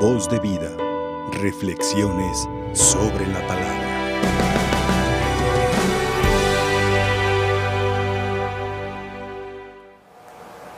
Voz 0.00 0.28
de 0.28 0.38
vida. 0.38 0.70
Reflexiones 1.32 2.48
sobre 2.72 3.26
la 3.26 3.44
palabra. 3.48 3.88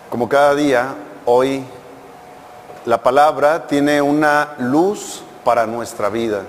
Como 0.08 0.26
cada 0.26 0.54
día, 0.54 0.94
hoy 1.26 1.62
la 2.86 3.02
palabra 3.02 3.66
tiene 3.66 4.00
una 4.00 4.54
luz 4.58 5.22
para 5.44 5.66
nuestra 5.66 6.08
vida, 6.08 6.44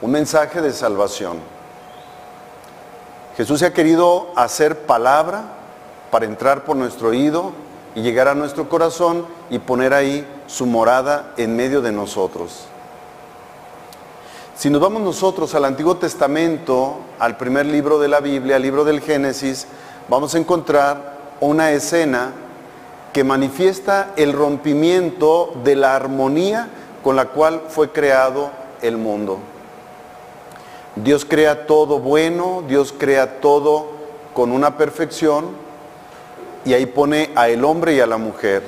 un 0.00 0.10
mensaje 0.10 0.60
de 0.60 0.72
salvación. 0.72 1.38
Jesús 3.36 3.60
se 3.60 3.66
ha 3.66 3.72
querido 3.72 4.32
hacer 4.34 4.80
palabra 4.80 5.44
para 6.10 6.24
entrar 6.26 6.64
por 6.64 6.74
nuestro 6.74 7.10
oído 7.10 7.69
y 7.94 8.02
llegar 8.02 8.28
a 8.28 8.34
nuestro 8.34 8.68
corazón 8.68 9.26
y 9.50 9.58
poner 9.58 9.94
ahí 9.94 10.26
su 10.46 10.66
morada 10.66 11.32
en 11.36 11.56
medio 11.56 11.80
de 11.80 11.92
nosotros. 11.92 12.66
Si 14.56 14.68
nos 14.68 14.80
vamos 14.80 15.00
nosotros 15.02 15.54
al 15.54 15.64
Antiguo 15.64 15.96
Testamento, 15.96 16.98
al 17.18 17.36
primer 17.36 17.66
libro 17.66 17.98
de 17.98 18.08
la 18.08 18.20
Biblia, 18.20 18.56
al 18.56 18.62
libro 18.62 18.84
del 18.84 19.00
Génesis, 19.00 19.66
vamos 20.08 20.34
a 20.34 20.38
encontrar 20.38 21.16
una 21.40 21.72
escena 21.72 22.32
que 23.12 23.24
manifiesta 23.24 24.12
el 24.16 24.32
rompimiento 24.32 25.52
de 25.64 25.76
la 25.76 25.96
armonía 25.96 26.68
con 27.02 27.16
la 27.16 27.26
cual 27.26 27.62
fue 27.68 27.90
creado 27.90 28.50
el 28.82 28.98
mundo. 28.98 29.38
Dios 30.96 31.24
crea 31.24 31.66
todo 31.66 31.98
bueno, 31.98 32.62
Dios 32.68 32.94
crea 32.96 33.40
todo 33.40 33.86
con 34.34 34.52
una 34.52 34.76
perfección 34.76 35.46
y 36.64 36.74
ahí 36.74 36.86
pone 36.86 37.30
a 37.34 37.48
el 37.48 37.64
hombre 37.64 37.94
y 37.94 38.00
a 38.00 38.06
la 38.06 38.18
mujer. 38.18 38.62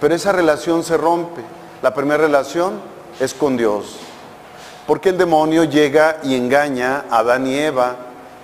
Pero 0.00 0.14
esa 0.14 0.32
relación 0.32 0.82
se 0.82 0.96
rompe. 0.96 1.42
La 1.82 1.94
primera 1.94 2.22
relación 2.22 2.80
es 3.20 3.34
con 3.34 3.56
Dios. 3.56 3.96
Porque 4.86 5.10
el 5.10 5.18
demonio 5.18 5.64
llega 5.64 6.18
y 6.22 6.34
engaña 6.34 7.04
a 7.10 7.18
Adán 7.18 7.46
y 7.46 7.56
Eva. 7.56 7.96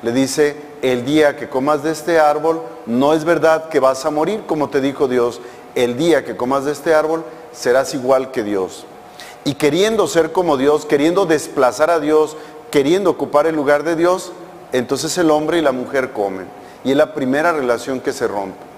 Le 0.02 0.12
dice, 0.12 0.56
el 0.82 1.04
día 1.04 1.36
que 1.36 1.48
comas 1.48 1.82
de 1.82 1.90
este 1.90 2.18
árbol, 2.18 2.62
no 2.86 3.12
es 3.12 3.24
verdad 3.24 3.68
que 3.68 3.80
vas 3.80 4.04
a 4.06 4.10
morir, 4.10 4.44
como 4.46 4.70
te 4.70 4.80
dijo 4.80 5.08
Dios. 5.08 5.40
El 5.74 5.96
día 5.96 6.24
que 6.24 6.36
comas 6.36 6.64
de 6.64 6.72
este 6.72 6.94
árbol, 6.94 7.24
serás 7.52 7.92
igual 7.94 8.30
que 8.30 8.42
Dios. 8.42 8.86
Y 9.44 9.54
queriendo 9.54 10.06
ser 10.06 10.32
como 10.32 10.56
Dios, 10.56 10.86
queriendo 10.86 11.26
desplazar 11.26 11.90
a 11.90 12.00
Dios, 12.00 12.36
queriendo 12.70 13.10
ocupar 13.10 13.46
el 13.46 13.56
lugar 13.56 13.82
de 13.82 13.96
Dios, 13.96 14.32
entonces 14.72 15.16
el 15.18 15.30
hombre 15.30 15.58
y 15.58 15.62
la 15.62 15.72
mujer 15.72 16.12
comen. 16.12 16.59
Y 16.84 16.92
es 16.92 16.96
la 16.96 17.14
primera 17.14 17.52
relación 17.52 18.00
que 18.00 18.12
se 18.12 18.26
rompe. 18.26 18.70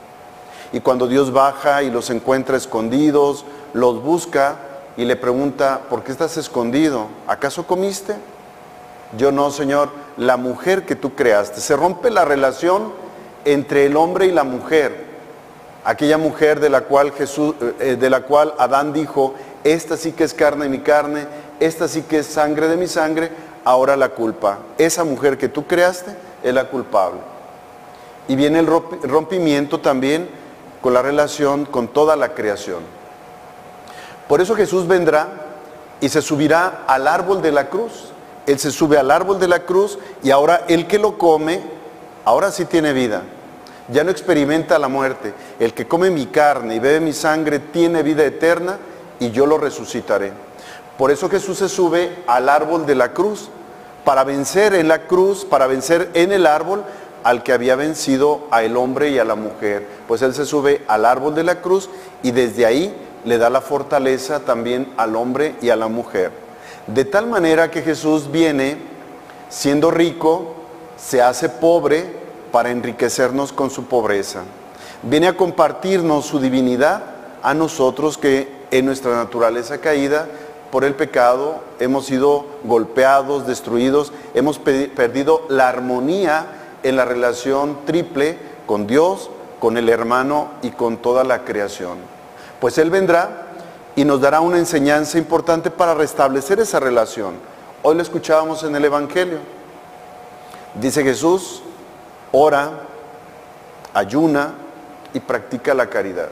Y 0.72 0.80
cuando 0.80 1.06
Dios 1.06 1.32
baja 1.32 1.82
y 1.82 1.90
los 1.90 2.10
encuentra 2.10 2.56
escondidos, 2.56 3.44
los 3.74 4.02
busca 4.02 4.56
y 4.96 5.04
le 5.04 5.16
pregunta, 5.16 5.82
¿por 5.88 6.02
qué 6.02 6.12
estás 6.12 6.36
escondido? 6.36 7.06
¿Acaso 7.26 7.66
comiste? 7.66 8.14
Yo 9.16 9.30
no, 9.30 9.50
Señor, 9.50 9.90
la 10.16 10.36
mujer 10.36 10.84
que 10.86 10.96
tú 10.96 11.14
creaste. 11.14 11.60
Se 11.60 11.76
rompe 11.76 12.10
la 12.10 12.24
relación 12.24 12.92
entre 13.44 13.86
el 13.86 13.96
hombre 13.96 14.26
y 14.26 14.32
la 14.32 14.44
mujer. 14.44 15.12
Aquella 15.84 16.16
mujer 16.16 16.60
de 16.60 16.70
la 16.70 16.82
cual 16.82 17.12
Jesús, 17.12 17.54
eh, 17.80 17.96
de 17.98 18.10
la 18.10 18.22
cual 18.22 18.54
Adán 18.58 18.92
dijo, 18.92 19.34
esta 19.64 19.96
sí 19.96 20.12
que 20.12 20.24
es 20.24 20.32
carne 20.32 20.64
de 20.64 20.70
mi 20.70 20.78
carne, 20.78 21.26
esta 21.60 21.88
sí 21.88 22.02
que 22.02 22.20
es 22.20 22.26
sangre 22.26 22.68
de 22.68 22.76
mi 22.76 22.86
sangre, 22.86 23.30
ahora 23.64 23.96
la 23.96 24.10
culpa. 24.10 24.58
Esa 24.78 25.04
mujer 25.04 25.36
que 25.36 25.48
tú 25.48 25.66
creaste 25.66 26.14
es 26.42 26.54
la 26.54 26.68
culpable. 26.68 27.31
Y 28.28 28.36
viene 28.36 28.60
el 28.60 28.66
rompimiento 28.66 29.80
también 29.80 30.28
con 30.80 30.94
la 30.94 31.02
relación 31.02 31.64
con 31.64 31.88
toda 31.88 32.16
la 32.16 32.34
creación. 32.34 32.80
Por 34.28 34.40
eso 34.40 34.54
Jesús 34.54 34.86
vendrá 34.86 35.28
y 36.00 36.08
se 36.08 36.22
subirá 36.22 36.84
al 36.86 37.06
árbol 37.06 37.42
de 37.42 37.52
la 37.52 37.68
cruz. 37.68 38.12
Él 38.46 38.58
se 38.58 38.72
sube 38.72 38.98
al 38.98 39.10
árbol 39.10 39.38
de 39.38 39.48
la 39.48 39.60
cruz 39.64 39.98
y 40.22 40.30
ahora 40.30 40.64
el 40.68 40.86
que 40.86 40.98
lo 40.98 41.16
come, 41.18 41.60
ahora 42.24 42.50
sí 42.50 42.64
tiene 42.64 42.92
vida. 42.92 43.22
Ya 43.88 44.04
no 44.04 44.10
experimenta 44.10 44.78
la 44.78 44.88
muerte. 44.88 45.34
El 45.60 45.74
que 45.74 45.86
come 45.86 46.10
mi 46.10 46.26
carne 46.26 46.76
y 46.76 46.78
bebe 46.78 47.00
mi 47.00 47.12
sangre 47.12 47.58
tiene 47.58 48.02
vida 48.02 48.24
eterna 48.24 48.78
y 49.20 49.30
yo 49.30 49.46
lo 49.46 49.58
resucitaré. 49.58 50.32
Por 50.98 51.10
eso 51.10 51.28
Jesús 51.28 51.58
se 51.58 51.68
sube 51.68 52.22
al 52.26 52.48
árbol 52.48 52.86
de 52.86 52.94
la 52.94 53.12
cruz, 53.12 53.48
para 54.04 54.24
vencer 54.24 54.74
en 54.74 54.88
la 54.88 55.06
cruz, 55.06 55.44
para 55.44 55.66
vencer 55.66 56.10
en 56.14 56.32
el 56.32 56.46
árbol 56.46 56.84
al 57.24 57.42
que 57.42 57.52
había 57.52 57.76
vencido 57.76 58.46
a 58.50 58.62
el 58.62 58.76
hombre 58.76 59.10
y 59.10 59.18
a 59.18 59.24
la 59.24 59.34
mujer. 59.34 59.86
Pues 60.08 60.22
Él 60.22 60.34
se 60.34 60.44
sube 60.44 60.82
al 60.88 61.04
árbol 61.04 61.34
de 61.34 61.44
la 61.44 61.60
cruz 61.60 61.88
y 62.22 62.30
desde 62.30 62.66
ahí 62.66 62.94
le 63.24 63.38
da 63.38 63.50
la 63.50 63.60
fortaleza 63.60 64.40
también 64.40 64.92
al 64.96 65.16
hombre 65.16 65.54
y 65.60 65.70
a 65.70 65.76
la 65.76 65.88
mujer. 65.88 66.32
De 66.86 67.04
tal 67.04 67.26
manera 67.26 67.70
que 67.70 67.82
Jesús 67.82 68.30
viene 68.30 68.76
siendo 69.48 69.90
rico, 69.90 70.54
se 70.96 71.22
hace 71.22 71.48
pobre 71.48 72.04
para 72.50 72.70
enriquecernos 72.70 73.52
con 73.52 73.70
su 73.70 73.84
pobreza. 73.84 74.42
Viene 75.02 75.28
a 75.28 75.36
compartirnos 75.36 76.26
su 76.26 76.38
divinidad 76.38 77.02
a 77.42 77.54
nosotros 77.54 78.18
que 78.18 78.62
en 78.70 78.86
nuestra 78.86 79.14
naturaleza 79.14 79.78
caída 79.78 80.26
por 80.70 80.84
el 80.84 80.94
pecado 80.94 81.60
hemos 81.80 82.06
sido 82.06 82.46
golpeados, 82.64 83.46
destruidos, 83.46 84.12
hemos 84.32 84.58
perdido 84.58 85.42
la 85.48 85.68
armonía 85.68 86.46
en 86.82 86.96
la 86.96 87.04
relación 87.04 87.84
triple 87.84 88.38
con 88.66 88.86
Dios, 88.86 89.30
con 89.60 89.76
el 89.76 89.88
hermano 89.88 90.50
y 90.62 90.70
con 90.70 90.96
toda 90.96 91.24
la 91.24 91.44
creación. 91.44 91.98
Pues 92.60 92.78
Él 92.78 92.90
vendrá 92.90 93.46
y 93.94 94.04
nos 94.04 94.20
dará 94.20 94.40
una 94.40 94.58
enseñanza 94.58 95.18
importante 95.18 95.70
para 95.70 95.94
restablecer 95.94 96.60
esa 96.60 96.80
relación. 96.80 97.34
Hoy 97.82 97.94
lo 97.94 98.02
escuchábamos 98.02 98.62
en 98.64 98.74
el 98.74 98.84
Evangelio. 98.84 99.38
Dice 100.74 101.02
Jesús, 101.02 101.62
ora, 102.30 102.70
ayuna 103.92 104.54
y 105.12 105.20
practica 105.20 105.74
la 105.74 105.88
caridad. 105.88 106.28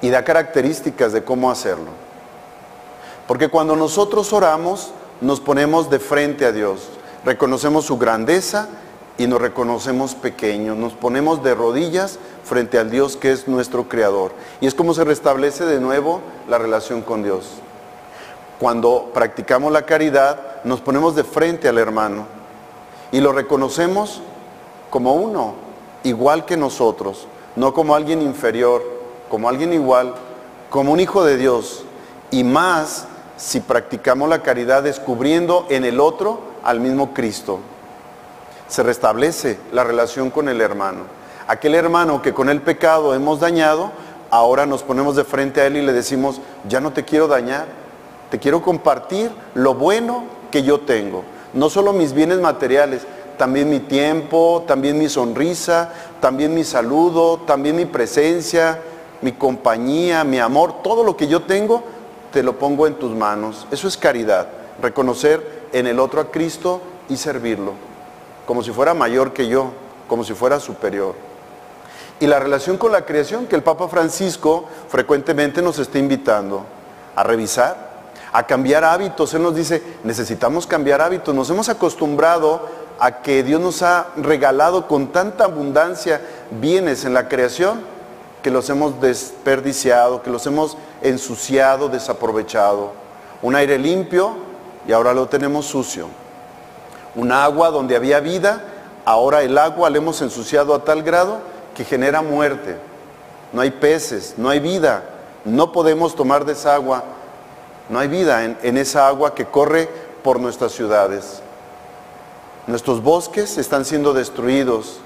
Y 0.00 0.10
da 0.10 0.24
características 0.24 1.12
de 1.12 1.22
cómo 1.22 1.50
hacerlo. 1.50 1.90
Porque 3.28 3.48
cuando 3.48 3.76
nosotros 3.76 4.32
oramos, 4.32 4.92
nos 5.20 5.40
ponemos 5.40 5.88
de 5.88 6.00
frente 6.00 6.44
a 6.44 6.50
Dios, 6.50 6.88
reconocemos 7.24 7.84
su 7.84 7.96
grandeza 7.96 8.68
y 9.18 9.26
nos 9.26 9.40
reconocemos 9.40 10.14
pequeños, 10.14 10.76
nos 10.76 10.94
ponemos 10.94 11.42
de 11.42 11.54
rodillas 11.54 12.18
frente 12.44 12.78
al 12.78 12.90
Dios 12.90 13.16
que 13.16 13.32
es 13.32 13.46
nuestro 13.46 13.88
creador. 13.88 14.32
Y 14.60 14.66
es 14.66 14.74
como 14.74 14.94
se 14.94 15.04
restablece 15.04 15.64
de 15.64 15.80
nuevo 15.80 16.20
la 16.48 16.58
relación 16.58 17.02
con 17.02 17.22
Dios. 17.22 17.46
Cuando 18.58 19.10
practicamos 19.12 19.72
la 19.72 19.82
caridad, 19.82 20.62
nos 20.64 20.80
ponemos 20.80 21.14
de 21.14 21.24
frente 21.24 21.68
al 21.68 21.78
hermano 21.78 22.26
y 23.10 23.20
lo 23.20 23.32
reconocemos 23.32 24.22
como 24.88 25.14
uno, 25.14 25.54
igual 26.04 26.44
que 26.44 26.56
nosotros, 26.56 27.26
no 27.56 27.74
como 27.74 27.94
alguien 27.94 28.22
inferior, 28.22 28.82
como 29.28 29.48
alguien 29.48 29.72
igual, 29.72 30.14
como 30.70 30.92
un 30.92 31.00
hijo 31.00 31.24
de 31.24 31.36
Dios. 31.36 31.84
Y 32.30 32.44
más 32.44 33.06
si 33.36 33.60
practicamos 33.60 34.28
la 34.28 34.42
caridad 34.42 34.82
descubriendo 34.82 35.66
en 35.68 35.84
el 35.84 36.00
otro 36.00 36.40
al 36.62 36.80
mismo 36.80 37.12
Cristo 37.12 37.58
se 38.68 38.82
restablece 38.82 39.58
la 39.72 39.84
relación 39.84 40.30
con 40.30 40.48
el 40.48 40.60
hermano. 40.60 41.00
Aquel 41.46 41.74
hermano 41.74 42.22
que 42.22 42.32
con 42.32 42.48
el 42.48 42.62
pecado 42.62 43.14
hemos 43.14 43.40
dañado, 43.40 43.90
ahora 44.30 44.64
nos 44.64 44.82
ponemos 44.82 45.16
de 45.16 45.24
frente 45.24 45.60
a 45.60 45.66
él 45.66 45.76
y 45.76 45.82
le 45.82 45.92
decimos, 45.92 46.40
ya 46.68 46.80
no 46.80 46.92
te 46.92 47.04
quiero 47.04 47.28
dañar, 47.28 47.66
te 48.30 48.38
quiero 48.38 48.62
compartir 48.62 49.30
lo 49.54 49.74
bueno 49.74 50.24
que 50.50 50.62
yo 50.62 50.80
tengo. 50.80 51.24
No 51.52 51.68
solo 51.68 51.92
mis 51.92 52.14
bienes 52.14 52.38
materiales, 52.38 53.02
también 53.36 53.68
mi 53.68 53.80
tiempo, 53.80 54.64
también 54.66 54.98
mi 54.98 55.08
sonrisa, 55.08 55.92
también 56.20 56.54
mi 56.54 56.64
saludo, 56.64 57.40
también 57.46 57.76
mi 57.76 57.84
presencia, 57.84 58.80
mi 59.20 59.32
compañía, 59.32 60.24
mi 60.24 60.38
amor, 60.38 60.82
todo 60.82 61.04
lo 61.04 61.16
que 61.16 61.26
yo 61.26 61.42
tengo, 61.42 61.82
te 62.32 62.42
lo 62.42 62.58
pongo 62.58 62.86
en 62.86 62.94
tus 62.94 63.10
manos. 63.10 63.66
Eso 63.70 63.88
es 63.88 63.98
caridad, 63.98 64.48
reconocer 64.80 65.68
en 65.72 65.86
el 65.86 65.98
otro 65.98 66.20
a 66.20 66.30
Cristo 66.30 66.80
y 67.08 67.16
servirlo 67.16 67.91
como 68.46 68.62
si 68.62 68.70
fuera 68.70 68.94
mayor 68.94 69.32
que 69.32 69.48
yo, 69.48 69.72
como 70.08 70.24
si 70.24 70.34
fuera 70.34 70.60
superior. 70.60 71.14
Y 72.20 72.26
la 72.26 72.38
relación 72.38 72.76
con 72.76 72.92
la 72.92 73.04
creación 73.04 73.46
que 73.46 73.56
el 73.56 73.62
Papa 73.62 73.88
Francisco 73.88 74.66
frecuentemente 74.88 75.62
nos 75.62 75.78
está 75.78 75.98
invitando 75.98 76.64
a 77.16 77.22
revisar, 77.24 77.92
a 78.32 78.46
cambiar 78.46 78.84
hábitos. 78.84 79.34
Él 79.34 79.42
nos 79.42 79.54
dice, 79.54 79.82
necesitamos 80.04 80.66
cambiar 80.66 81.00
hábitos. 81.00 81.34
Nos 81.34 81.50
hemos 81.50 81.68
acostumbrado 81.68 82.68
a 83.00 83.22
que 83.22 83.42
Dios 83.42 83.60
nos 83.60 83.82
ha 83.82 84.08
regalado 84.16 84.86
con 84.86 85.08
tanta 85.08 85.44
abundancia 85.44 86.20
bienes 86.60 87.04
en 87.04 87.14
la 87.14 87.28
creación 87.28 87.80
que 88.42 88.50
los 88.50 88.68
hemos 88.70 89.00
desperdiciado, 89.00 90.22
que 90.22 90.30
los 90.30 90.46
hemos 90.46 90.76
ensuciado, 91.00 91.88
desaprovechado. 91.88 92.92
Un 93.40 93.56
aire 93.56 93.78
limpio 93.78 94.36
y 94.86 94.92
ahora 94.92 95.12
lo 95.12 95.26
tenemos 95.26 95.66
sucio 95.66 96.21
un 97.14 97.32
agua 97.32 97.70
donde 97.70 97.96
había 97.96 98.20
vida, 98.20 98.62
ahora 99.04 99.42
el 99.42 99.58
agua 99.58 99.90
la 99.90 99.98
hemos 99.98 100.20
ensuciado 100.22 100.74
a 100.74 100.84
tal 100.84 101.02
grado 101.02 101.40
que 101.74 101.84
genera 101.84 102.22
muerte. 102.22 102.76
No 103.52 103.60
hay 103.60 103.70
peces, 103.70 104.34
no 104.36 104.48
hay 104.48 104.60
vida, 104.60 105.02
no 105.44 105.72
podemos 105.72 106.14
tomar 106.14 106.44
de. 106.44 106.54
No 107.88 107.98
hay 107.98 108.08
vida 108.08 108.44
en 108.44 108.76
esa 108.78 109.08
agua 109.08 109.34
que 109.34 109.46
corre 109.46 109.88
por 110.22 110.40
nuestras 110.40 110.72
ciudades. 110.72 111.42
Nuestros 112.66 113.02
bosques 113.02 113.58
están 113.58 113.84
siendo 113.84 114.14
destruidos. 114.14 115.00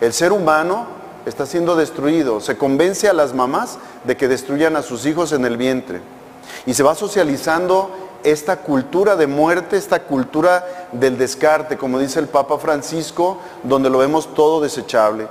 El 0.00 0.12
ser 0.12 0.32
humano 0.32 0.86
está 1.26 1.46
siendo 1.46 1.76
destruido. 1.76 2.40
Se 2.40 2.56
convence 2.56 3.08
a 3.08 3.12
las 3.12 3.34
mamás 3.34 3.78
de 4.04 4.16
que 4.16 4.28
destruyan 4.28 4.76
a 4.76 4.82
sus 4.82 5.04
hijos 5.06 5.32
en 5.32 5.44
el 5.44 5.56
vientre. 5.56 6.00
Y 6.66 6.74
se 6.74 6.82
va 6.82 6.94
socializando 6.94 7.90
esta 8.24 8.58
cultura 8.58 9.16
de 9.16 9.26
muerte, 9.26 9.76
esta 9.76 10.02
cultura 10.02 10.64
del 10.92 11.18
descarte, 11.18 11.76
como 11.76 11.98
dice 11.98 12.18
el 12.20 12.28
Papa 12.28 12.58
Francisco, 12.58 13.38
donde 13.62 13.90
lo 13.90 13.98
vemos 13.98 14.34
todo 14.34 14.60
desechable. 14.60 15.26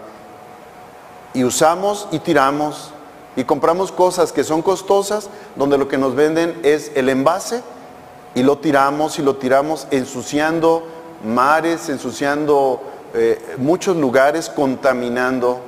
Y 1.34 1.44
usamos 1.44 2.08
y 2.12 2.20
tiramos 2.20 2.92
y 3.36 3.44
compramos 3.46 3.92
cosas 3.92 4.32
que 4.32 4.44
son 4.44 4.62
costosas, 4.62 5.30
donde 5.56 5.78
lo 5.78 5.88
que 5.88 5.98
nos 5.98 6.16
venden 6.16 6.60
es 6.64 6.92
el 6.96 7.10
envase 7.10 7.62
y 8.36 8.44
lo 8.44 8.58
tiramos 8.58 9.20
y 9.20 9.22
lo 9.22 9.36
tiramos 9.38 9.88
ensuciando 9.92 10.84
mares, 11.24 11.90
ensuciando 11.90 12.82
eh, 13.14 13.56
muchos 13.58 13.96
lugares, 13.98 14.50
contaminando, 14.50 15.62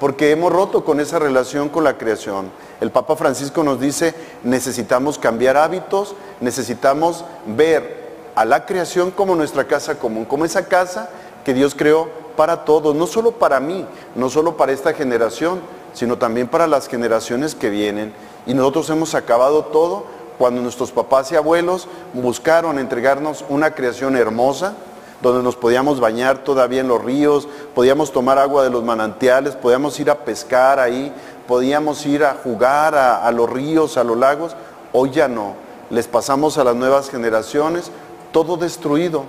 porque 0.00 0.30
hemos 0.30 0.52
roto 0.52 0.84
con 0.84 1.00
esa 1.00 1.18
relación 1.18 1.68
con 1.68 1.84
la 1.84 1.98
creación. 1.98 2.50
El 2.80 2.90
Papa 2.90 3.16
Francisco 3.16 3.64
nos 3.64 3.80
dice, 3.80 4.14
necesitamos 4.44 5.18
cambiar 5.18 5.56
hábitos, 5.56 6.14
necesitamos 6.40 7.24
ver 7.46 8.08
a 8.34 8.44
la 8.44 8.64
creación 8.66 9.10
como 9.10 9.34
nuestra 9.34 9.64
casa 9.64 9.98
común, 9.98 10.24
como 10.24 10.44
esa 10.44 10.66
casa 10.66 11.10
que 11.44 11.54
Dios 11.54 11.74
creó 11.74 12.08
para 12.36 12.64
todos, 12.64 12.94
no 12.94 13.08
solo 13.08 13.32
para 13.32 13.58
mí, 13.58 13.84
no 14.14 14.30
solo 14.30 14.56
para 14.56 14.70
esta 14.70 14.92
generación, 14.94 15.60
sino 15.92 16.18
también 16.18 16.46
para 16.46 16.68
las 16.68 16.86
generaciones 16.86 17.56
que 17.56 17.68
vienen. 17.68 18.12
Y 18.46 18.54
nosotros 18.54 18.88
hemos 18.90 19.16
acabado 19.16 19.64
todo 19.64 20.04
cuando 20.38 20.62
nuestros 20.62 20.92
papás 20.92 21.32
y 21.32 21.36
abuelos 21.36 21.88
buscaron 22.14 22.78
entregarnos 22.78 23.44
una 23.48 23.72
creación 23.72 24.16
hermosa, 24.16 24.74
donde 25.20 25.42
nos 25.42 25.56
podíamos 25.56 26.00
bañar 26.00 26.44
todavía 26.44 26.80
en 26.80 26.88
los 26.88 27.02
ríos, 27.02 27.48
podíamos 27.74 28.12
tomar 28.12 28.38
agua 28.38 28.62
de 28.62 28.70
los 28.70 28.84
manantiales, 28.84 29.56
podíamos 29.56 29.98
ir 29.98 30.10
a 30.10 30.18
pescar 30.18 30.78
ahí, 30.78 31.12
podíamos 31.46 32.06
ir 32.06 32.24
a 32.24 32.34
jugar 32.34 32.94
a, 32.94 33.30
los 33.32 33.50
ríos, 33.50 33.96
a 33.96 34.04
los 34.04 34.16
lagos. 34.16 34.54
Hoy 34.92 35.10
ya 35.10 35.26
no. 35.26 35.54
Les 35.90 36.06
pasamos 36.06 36.58
a 36.58 36.64
las 36.64 36.76
nuevas 36.76 37.10
generaciones 37.10 37.90
todo 38.32 38.56
destruido. 38.56 39.24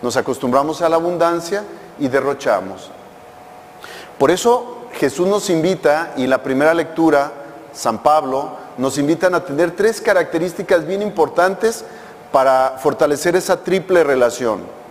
Nos 0.00 0.16
acostumbramos 0.16 0.82
a 0.82 0.88
la 0.88 0.96
abundancia 0.96 1.64
y 1.98 2.08
derrochamos. 2.08 2.90
Por 4.18 4.30
eso 4.30 4.78
Jesús 4.94 5.28
nos 5.28 5.50
invita, 5.50 6.12
y 6.16 6.26
la 6.26 6.42
primera 6.42 6.74
lectura, 6.74 7.32
San 7.72 8.02
Pablo, 8.02 8.50
nos 8.78 8.98
invitan 8.98 9.34
a 9.34 9.44
tener 9.44 9.72
tres 9.72 10.00
características 10.00 10.86
bien 10.86 11.02
importantes 11.02 11.84
para 12.32 12.78
fortalecer 12.78 13.36
esa 13.36 13.62
triple 13.62 14.02
relación. 14.04 14.81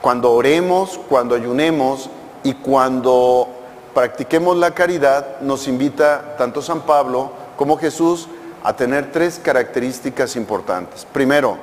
Cuando 0.00 0.32
oremos, 0.32 0.98
cuando 1.08 1.34
ayunemos 1.34 2.08
y 2.42 2.54
cuando 2.54 3.48
practiquemos 3.94 4.56
la 4.56 4.72
caridad, 4.72 5.40
nos 5.40 5.68
invita 5.68 6.36
tanto 6.38 6.62
San 6.62 6.82
Pablo 6.82 7.32
como 7.56 7.76
Jesús 7.76 8.28
a 8.62 8.74
tener 8.74 9.12
tres 9.12 9.38
características 9.42 10.36
importantes. 10.36 11.06
Primero, 11.12 11.58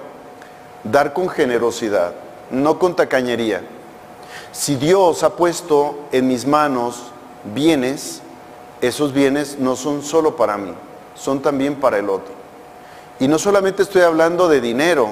dar 0.83 1.13
con 1.13 1.29
generosidad, 1.29 2.13
no 2.51 2.77
con 2.77 2.95
tacañería. 2.95 3.63
Si 4.51 4.75
Dios 4.75 5.23
ha 5.23 5.35
puesto 5.35 6.07
en 6.11 6.27
mis 6.27 6.45
manos 6.45 7.11
bienes, 7.55 8.21
esos 8.81 9.13
bienes 9.13 9.57
no 9.59 9.75
son 9.75 10.03
solo 10.03 10.35
para 10.35 10.57
mí, 10.57 10.73
son 11.15 11.41
también 11.41 11.75
para 11.75 11.97
el 11.97 12.09
otro. 12.09 12.33
Y 13.19 13.27
no 13.27 13.39
solamente 13.39 13.81
estoy 13.81 14.03
hablando 14.03 14.47
de 14.47 14.61
dinero, 14.61 15.09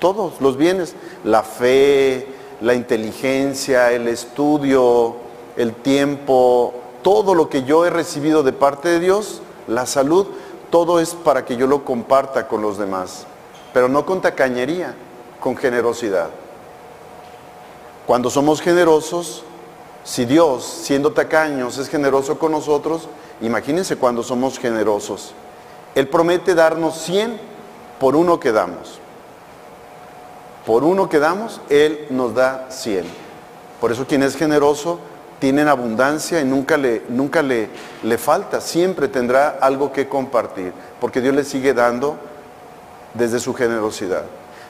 todos 0.00 0.40
los 0.40 0.56
bienes, 0.56 0.94
la 1.24 1.42
fe, 1.42 2.26
la 2.60 2.74
inteligencia, 2.74 3.92
el 3.92 4.08
estudio, 4.08 5.16
el 5.56 5.74
tiempo, 5.74 6.74
todo 7.02 7.34
lo 7.34 7.48
que 7.48 7.62
yo 7.64 7.84
he 7.84 7.90
recibido 7.90 8.42
de 8.42 8.52
parte 8.52 8.88
de 8.88 9.00
Dios, 9.00 9.42
la 9.66 9.86
salud, 9.86 10.26
todo 10.70 11.00
es 11.00 11.14
para 11.14 11.44
que 11.44 11.56
yo 11.56 11.66
lo 11.66 11.84
comparta 11.84 12.48
con 12.48 12.62
los 12.62 12.78
demás, 12.78 13.26
pero 13.72 13.88
no 13.88 14.04
con 14.04 14.20
tacañería, 14.20 14.94
con 15.40 15.56
generosidad. 15.56 16.30
Cuando 18.06 18.30
somos 18.30 18.60
generosos, 18.60 19.44
si 20.04 20.24
Dios, 20.24 20.64
siendo 20.64 21.12
tacaños, 21.12 21.78
es 21.78 21.88
generoso 21.88 22.38
con 22.38 22.52
nosotros, 22.52 23.08
Imagínense 23.40 23.96
cuando 23.96 24.22
somos 24.22 24.58
generosos. 24.58 25.32
Él 25.94 26.08
promete 26.08 26.54
darnos 26.54 26.98
100 27.02 27.40
por 28.00 28.16
uno 28.16 28.40
que 28.40 28.52
damos. 28.52 28.98
Por 30.68 30.84
uno 30.84 31.08
que 31.08 31.18
damos, 31.18 31.62
Él 31.70 32.08
nos 32.10 32.34
da 32.34 32.66
100. 32.68 33.06
Por 33.80 33.90
eso 33.90 34.06
quien 34.06 34.22
es 34.22 34.36
generoso 34.36 34.98
tiene 35.38 35.62
abundancia 35.62 36.42
y 36.42 36.44
nunca 36.44 36.76
le, 36.76 37.04
nunca 37.08 37.40
le, 37.40 37.70
le 38.02 38.18
falta, 38.18 38.60
siempre 38.60 39.08
tendrá 39.08 39.56
algo 39.62 39.94
que 39.94 40.10
compartir, 40.10 40.74
porque 41.00 41.22
Dios 41.22 41.34
le 41.34 41.44
sigue 41.44 41.72
dando 41.72 42.18
desde 43.14 43.40
su 43.40 43.54
generosidad. 43.54 44.24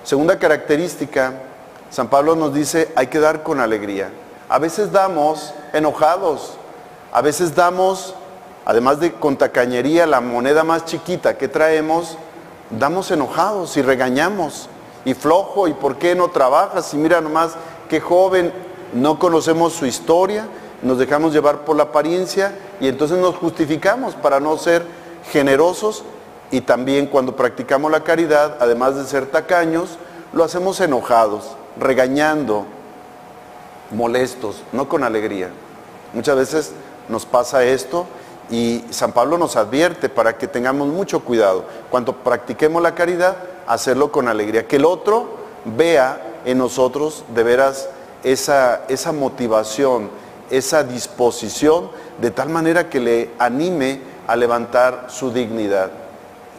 Segunda 0.05 0.39
característica, 0.39 1.33
San 1.91 2.07
Pablo 2.07 2.37
nos 2.37 2.55
dice, 2.55 2.93
hay 2.95 3.09
que 3.09 3.19
dar 3.19 3.43
con 3.43 3.59
alegría. 3.59 4.13
A 4.49 4.61
veces 4.61 4.93
damos 4.93 5.53
enojados, 5.73 6.59
a 7.11 7.23
veces 7.23 7.57
damos 7.57 8.15
además 8.65 9.01
de 9.01 9.15
con 9.15 9.37
tacañería, 9.37 10.07
la 10.07 10.21
moneda 10.21 10.63
más 10.63 10.85
chiquita 10.85 11.37
que 11.37 11.49
traemos, 11.49 12.17
damos 12.71 13.11
enojados 13.11 13.77
y 13.77 13.83
regañamos. 13.83 14.69
Y 15.05 15.15
flojo, 15.15 15.69
¿y 15.69 15.75
por 15.75 15.97
qué 15.97 16.15
no 16.15 16.29
trabajas? 16.29 16.93
Y 16.95 16.97
mira 16.97 17.21
nomás, 17.21 17.53
qué 17.89 18.01
joven, 18.01 18.53
no 18.93 19.19
conocemos 19.19 19.73
su 19.73 19.87
historia, 19.87 20.47
nos 20.83 20.99
dejamos 20.99 21.33
llevar 21.33 21.65
por 21.65 21.77
la 21.77 21.85
apariencia 21.85 22.57
y 22.81 22.89
entonces 22.89 23.19
nos 23.19 23.37
justificamos 23.37 24.15
para 24.15 24.41
no 24.41 24.57
ser 24.57 24.85
generosos 25.31 26.05
y 26.51 26.61
también 26.63 27.07
cuando 27.07 27.37
practicamos 27.37 27.91
la 27.91 28.05
caridad, 28.05 28.57
además 28.61 28.97
de 28.97 29.05
ser 29.05 29.27
tacaños, 29.27 29.99
lo 30.33 30.45
hacemos 30.45 30.81
enojados, 30.81 31.57
regañando, 31.79 32.65
molestos, 33.91 34.63
no 34.73 34.89
con 34.89 35.05
alegría. 35.05 35.51
Muchas 36.15 36.37
veces 36.37 36.73
nos 37.09 37.27
pasa 37.27 37.65
esto 37.65 38.07
y 38.51 38.85
San 38.91 39.13
Pablo 39.13 39.37
nos 39.37 39.57
advierte 39.57 40.09
para 40.09 40.39
que 40.39 40.49
tengamos 40.49 40.89
mucho 40.89 41.21
cuidado. 41.21 41.65
Cuando 41.91 42.15
practiquemos 42.15 42.83
la 42.83 42.95
caridad, 42.95 43.37
hacerlo 43.69 44.11
con 44.11 44.29
alegría. 44.29 44.67
Que 44.67 44.77
el 44.77 44.85
otro 44.85 45.37
vea 45.65 46.41
en 46.45 46.59
nosotros 46.59 47.25
de 47.35 47.43
veras 47.43 47.89
esa, 48.25 48.83
esa 48.89 49.13
motivación, 49.13 50.11
esa 50.51 50.83
disposición, 50.83 51.91
de 52.21 52.31
tal 52.31 52.49
manera 52.49 52.89
que 52.89 53.01
le 53.01 53.31
anime 53.39 54.01
a 54.27 54.35
levantar 54.35 55.07
su 55.09 55.31
dignidad. 55.31 55.91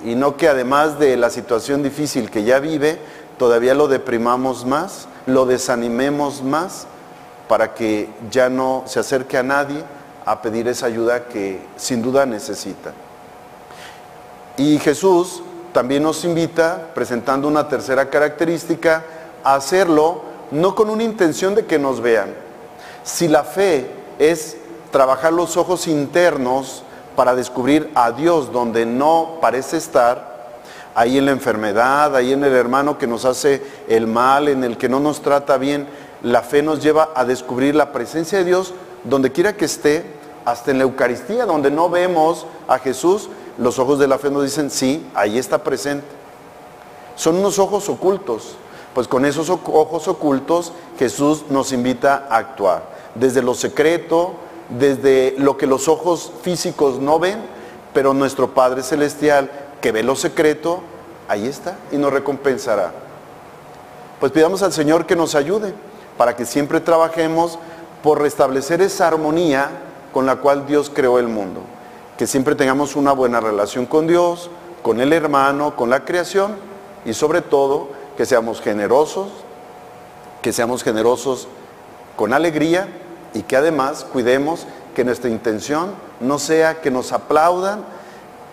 Y 0.06 0.16
no 0.16 0.38
que 0.38 0.48
además 0.48 1.00
de 1.00 1.18
la 1.18 1.30
situación 1.30 1.84
difícil 1.84 2.32
que 2.32 2.44
ya 2.44 2.60
vive, 2.60 3.00
todavía 3.38 3.74
lo 3.74 3.88
deprimamos 3.88 4.66
más, 4.66 5.08
lo 5.26 5.46
desanimemos 5.46 6.42
más, 6.42 6.88
para 7.48 7.74
que 7.74 8.10
ya 8.30 8.48
no 8.48 8.84
se 8.86 9.00
acerque 9.00 9.38
a 9.38 9.44
nadie 9.44 9.84
a 10.24 10.42
pedir 10.42 10.68
esa 10.68 10.86
ayuda 10.86 11.26
que 11.26 11.60
sin 11.76 12.02
duda 12.02 12.26
necesita. 12.26 12.94
Y 14.56 14.78
Jesús 14.78 15.42
también 15.80 16.04
nos 16.04 16.26
invita, 16.26 16.90
presentando 16.94 17.48
una 17.48 17.70
tercera 17.70 18.10
característica, 18.10 19.06
a 19.46 19.56
hacerlo 19.56 20.24
no 20.52 20.76
con 20.76 20.90
una 20.90 21.04
intención 21.04 21.56
de 21.56 21.66
que 21.68 21.80
nos 21.80 22.02
vean. 22.02 22.34
Si 23.06 23.30
la 23.30 23.46
fe 23.46 23.90
es 24.20 24.58
trabajar 24.92 25.32
los 25.32 25.56
ojos 25.56 25.88
internos 25.88 26.84
para 27.16 27.34
descubrir 27.34 27.90
a 27.96 28.12
Dios 28.12 28.52
donde 28.52 28.86
no 28.86 29.38
parece 29.40 29.78
estar, 29.78 30.60
ahí 30.96 31.18
en 31.18 31.28
la 31.28 31.32
enfermedad, 31.32 32.14
ahí 32.14 32.34
en 32.34 32.44
el 32.44 32.56
hermano 32.56 32.98
que 32.98 33.08
nos 33.08 33.24
hace 33.24 33.64
el 33.88 34.06
mal, 34.06 34.50
en 34.50 34.66
el 34.66 34.78
que 34.78 34.90
no 34.90 35.00
nos 35.00 35.22
trata 35.22 35.58
bien, 35.58 35.88
la 36.24 36.42
fe 36.42 36.62
nos 36.62 36.84
lleva 36.84 37.12
a 37.16 37.24
descubrir 37.24 37.74
la 37.74 37.94
presencia 37.94 38.40
de 38.40 38.44
Dios 38.44 38.74
donde 39.06 39.32
quiera 39.32 39.56
que 39.56 39.64
esté 39.64 40.04
hasta 40.50 40.72
en 40.72 40.80
la 40.80 40.84
Eucaristía, 40.84 41.46
donde 41.46 41.70
no 41.70 41.90
vemos 41.90 42.46
a 42.68 42.80
Jesús, 42.80 43.30
los 43.58 43.78
ojos 43.78 44.00
de 44.00 44.08
la 44.08 44.18
fe 44.18 44.32
nos 44.32 44.44
dicen, 44.44 44.72
sí, 44.72 45.08
ahí 45.14 45.38
está 45.38 45.64
presente. 45.64 46.08
Son 47.16 47.36
unos 47.36 47.60
ojos 47.60 47.90
ocultos. 47.90 48.56
Pues 48.94 49.08
con 49.08 49.26
esos 49.26 49.50
ojos 49.50 50.08
ocultos 50.08 50.74
Jesús 50.98 51.46
nos 51.50 51.72
invita 51.72 52.28
a 52.30 52.38
actuar. 52.38 52.84
Desde 53.14 53.42
lo 53.42 53.54
secreto, 53.54 54.34
desde 54.70 55.36
lo 55.38 55.58
que 55.58 55.68
los 55.68 55.88
ojos 55.88 56.32
físicos 56.42 57.00
no 57.00 57.20
ven, 57.20 57.40
pero 57.94 58.14
nuestro 58.14 58.54
Padre 58.54 58.82
Celestial, 58.82 59.52
que 59.82 59.92
ve 59.92 60.02
lo 60.02 60.16
secreto, 60.16 60.82
ahí 61.28 61.48
está 61.48 61.78
y 61.92 61.98
nos 61.98 62.12
recompensará. 62.12 62.92
Pues 64.20 64.32
pidamos 64.32 64.64
al 64.64 64.74
Señor 64.74 65.06
que 65.06 65.16
nos 65.16 65.36
ayude 65.36 65.74
para 66.18 66.36
que 66.36 66.46
siempre 66.46 66.80
trabajemos 66.80 67.60
por 68.02 68.22
restablecer 68.22 68.82
esa 68.82 69.08
armonía 69.08 69.70
con 70.14 70.26
la 70.26 70.38
cual 70.38 70.66
Dios 70.66 70.92
creó 70.94 71.20
el 71.20 71.28
mundo. 71.28 71.62
que 72.18 72.28
siempre 72.28 72.54
tengamos 72.54 72.98
una 72.98 73.14
buena 73.14 73.40
relación 73.40 73.86
con 73.86 74.06
Dios, 74.06 74.50
con 74.84 75.00
el 75.00 75.14
hermano, 75.14 75.78
con 75.78 75.90
la 75.90 76.04
creación 76.04 76.58
y 77.06 77.14
sobre 77.14 77.42
todo 77.42 77.88
que 78.18 78.26
seamos 78.26 78.60
generosos, 78.60 79.30
que 80.42 80.52
seamos 80.52 80.84
generosos 80.84 81.48
con 82.18 82.34
alegría 82.34 82.90
y 83.34 83.44
que 83.44 83.56
además 83.56 84.04
cuidemos 84.04 84.68
que 84.94 85.06
nuestra 85.06 85.30
intención 85.30 85.92
no 86.20 86.40
sea 86.40 86.82
que 86.82 86.92
nos 86.92 87.14
aplaudan, 87.14 87.86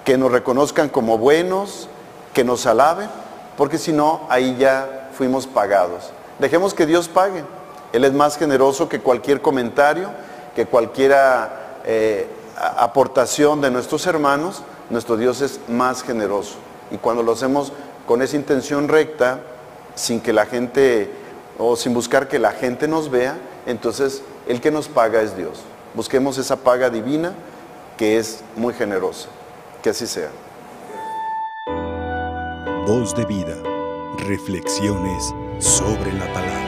que 0.04 0.16
nos 0.16 0.30
reconozcan 0.30 0.88
como 0.88 1.18
buenos, 1.18 1.88
que 2.32 2.44
nos 2.44 2.66
alaben, 2.66 3.08
porque 3.56 3.78
si 3.78 3.92
no, 3.92 4.20
ahí 4.28 4.56
ya 4.56 5.10
fuimos 5.12 5.48
pagados. 5.48 6.12
Dejemos 6.38 6.74
que 6.74 6.86
Dios 6.86 7.08
pague. 7.08 7.42
Él 7.92 8.04
es 8.04 8.12
más 8.12 8.36
generoso 8.36 8.88
que 8.88 9.00
cualquier 9.00 9.42
comentario, 9.42 10.10
que 10.56 10.64
cualquier 10.64 11.14
eh, 11.84 12.26
aportación 12.56 13.60
de 13.60 13.70
nuestros 13.70 14.06
hermanos. 14.06 14.62
Nuestro 14.88 15.18
Dios 15.18 15.42
es 15.42 15.60
más 15.68 16.02
generoso. 16.02 16.54
Y 16.90 16.96
cuando 16.96 17.22
lo 17.22 17.32
hacemos 17.32 17.72
con 18.06 18.22
esa 18.22 18.36
intención 18.36 18.88
recta, 18.88 19.40
sin 19.94 20.20
que 20.20 20.32
la 20.32 20.46
gente, 20.46 21.10
o 21.58 21.76
sin 21.76 21.92
buscar 21.92 22.26
que 22.26 22.38
la 22.38 22.52
gente 22.52 22.88
nos 22.88 23.10
vea, 23.10 23.36
entonces 23.66 24.22
el 24.48 24.60
que 24.62 24.70
nos 24.70 24.88
paga 24.88 25.20
es 25.20 25.36
Dios. 25.36 25.60
Busquemos 25.94 26.38
esa 26.38 26.56
paga 26.56 26.88
divina 26.88 27.34
que 27.98 28.16
es 28.16 28.40
muy 28.56 28.72
generosa. 28.72 29.28
Que 29.82 29.90
así 29.90 30.06
sea. 30.06 30.30
Voz 32.86 33.14
de 33.14 33.26
vida. 33.26 33.56
Reflexiones 34.18 35.34
sobre 35.58 36.12
la 36.14 36.32
palabra. 36.32 36.65